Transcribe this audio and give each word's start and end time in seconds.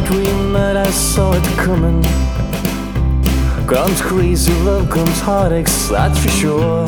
night 0.00 0.10
we 0.10 0.24
met, 0.52 0.76
I 0.76 0.90
saw 0.90 1.32
it 1.32 1.44
coming. 1.56 2.02
Comes 3.66 4.00
crazy 4.00 4.52
love, 4.60 4.90
comes 4.90 5.20
heartaches, 5.20 5.88
that's 5.88 6.18
for 6.22 6.28
sure. 6.28 6.86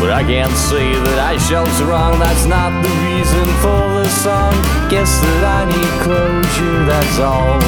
But 0.00 0.10
I 0.10 0.22
can't 0.26 0.56
say 0.70 0.86
that 1.06 1.18
I 1.32 1.38
shall 1.46 1.66
wrong, 1.86 2.18
that's 2.18 2.46
not 2.46 2.70
the 2.82 2.92
reason 3.06 3.46
for 3.62 3.82
the 3.98 4.08
song. 4.08 4.54
Guess 4.90 5.20
that 5.24 5.44
I 5.58 5.60
need 5.72 5.92
closure, 6.04 6.84
that's 6.90 7.18
all. 7.18 7.60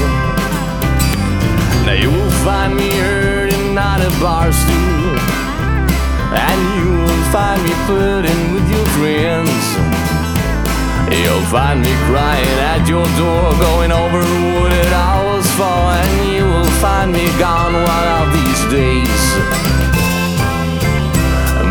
Now 1.87 1.97
you 2.03 2.11
will 2.11 2.37
find 2.45 2.75
me 2.75 2.91
hurting 2.91 3.79
at 3.79 4.01
a 4.03 4.13
bar 4.21 4.51
stool, 4.53 5.17
and 6.47 6.61
you 6.77 6.91
will 7.05 7.25
find 7.35 7.63
me 7.63 7.73
flirting 7.87 8.43
with 8.55 8.67
your 8.75 8.87
friends. 8.97 9.36
You'll 11.37 11.45
find 11.45 11.83
me 11.83 11.93
crying 12.09 12.59
at 12.73 12.89
your 12.89 13.05
door, 13.19 13.53
going 13.61 13.93
over 13.93 14.23
all 14.95 15.37
was 15.37 15.47
for, 15.53 15.79
and 16.01 16.33
you 16.33 16.45
will 16.47 16.73
find 16.81 17.13
me 17.13 17.27
gone 17.39 17.75
one 17.75 18.09
of 18.21 18.33
these 18.33 18.63
days. 18.73 19.23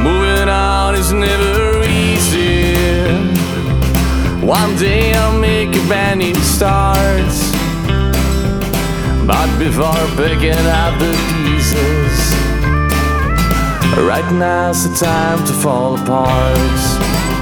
Moving 0.03 0.49
on 0.49 0.93
is 0.93 1.11
never 1.11 1.81
easy. 1.81 2.75
One 4.45 4.75
day 4.77 5.15
I'll 5.15 5.39
make 5.39 5.75
a 5.75 5.83
brand 5.87 6.19
new 6.19 6.35
start. 6.35 7.33
But 9.25 9.49
before 9.57 10.05
picking 10.15 10.65
up 10.83 10.93
the 10.99 11.11
pieces, 11.41 12.15
right 13.97 14.31
now's 14.31 14.87
the 14.87 14.95
time 15.03 15.43
to 15.47 15.53
fall 15.53 15.95
apart. 15.95 17.34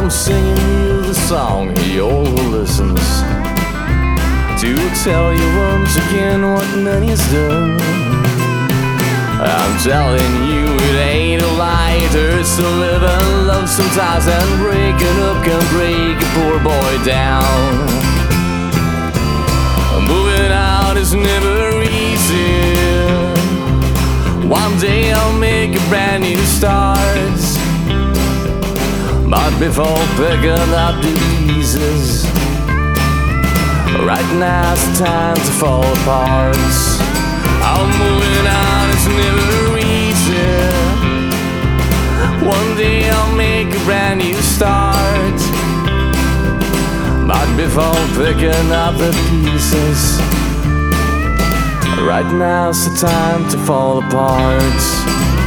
I'm 0.00 0.08
singing 0.08 0.56
you 0.56 1.02
the 1.02 1.14
song 1.14 1.76
he 1.76 2.00
all 2.00 2.22
listens 2.22 3.04
to 4.58 4.74
tell 5.04 5.30
you 5.30 5.46
once 5.58 5.94
again 5.94 6.40
what 6.40 6.66
money's 6.78 7.20
done. 7.30 7.78
I'm 9.44 9.78
telling 9.84 10.34
you 10.48 10.64
it 10.88 10.96
ain't 10.96 11.42
a 11.42 11.52
lie. 11.52 12.00
It 12.00 12.12
hurts 12.12 12.56
to 12.56 12.62
live 12.62 13.02
and 13.02 13.46
love 13.46 13.68
sometimes, 13.68 14.26
and 14.26 14.60
breaking 14.62 15.18
up 15.28 15.44
can 15.44 15.60
break 15.68 16.16
a 16.16 16.28
poor 16.32 16.58
boy 16.64 17.04
down. 17.04 17.76
Moving 20.08 20.50
out 20.50 20.96
is 20.96 21.12
never 21.12 21.82
easy. 21.82 22.88
One 24.48 24.78
day 24.80 25.12
I'll 25.12 25.38
make 25.38 25.76
a 25.76 25.88
brand 25.90 26.22
new 26.22 26.38
start. 26.38 27.00
But 29.30 29.56
before 29.60 30.02
picking 30.16 30.74
up 30.74 31.00
the 31.00 31.14
pieces, 31.46 32.26
right 34.02 34.28
now's 34.34 34.82
the 34.88 35.04
time 35.04 35.36
to 35.36 35.52
fall 35.52 35.84
apart. 35.84 36.56
I'm 37.62 37.88
moving 38.02 38.46
on, 38.50 38.90
it's 38.90 39.06
never 39.06 39.78
easy. 39.78 40.50
One 42.44 42.76
day 42.76 43.08
I'll 43.08 43.36
make 43.36 43.72
a 43.72 43.78
brand 43.84 44.18
new 44.18 44.34
start. 44.34 45.38
But 47.28 47.46
before 47.56 48.02
picking 48.18 48.72
up 48.72 48.98
the 48.98 49.12
pieces, 49.30 50.18
right 52.02 52.26
now's 52.34 52.82
the 52.84 53.06
time 53.06 53.48
to 53.50 53.58
fall 53.58 53.98
apart. 54.04 55.39